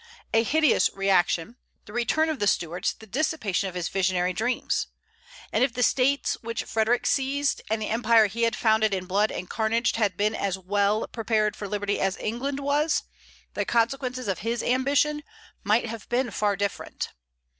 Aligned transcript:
a 0.33 0.41
hideous 0.41 0.89
reaction, 0.95 1.57
the 1.85 1.93
return 1.93 2.27
of 2.27 2.39
the 2.39 2.47
Stuarts, 2.47 2.91
the 2.93 3.05
dissipation 3.05 3.69
of 3.69 3.75
his 3.75 3.87
visionary 3.87 4.33
dreams. 4.33 4.87
And 5.53 5.63
if 5.63 5.73
the 5.73 5.83
states 5.83 6.35
which 6.41 6.63
Frederic 6.63 7.05
seized, 7.05 7.61
and 7.69 7.79
the 7.79 7.89
empire 7.89 8.25
he 8.25 8.41
had 8.41 8.55
founded 8.55 8.95
in 8.95 9.05
blood 9.05 9.31
and 9.31 9.47
carnage 9.47 9.91
had 9.97 10.17
been 10.17 10.33
as 10.33 10.57
well 10.57 11.07
prepared 11.09 11.55
for 11.55 11.67
liberty 11.67 11.99
as 11.99 12.17
England 12.17 12.61
was, 12.61 13.03
the 13.53 13.63
consequences 13.63 14.27
of 14.27 14.39
his 14.39 14.63
ambition 14.63 15.21
might 15.63 15.85
have 15.85 16.09
been 16.09 16.31
far 16.31 16.55
different. 16.55 17.09